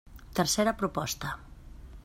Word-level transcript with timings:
Tercera 0.37 0.73
proposta. 0.81 1.29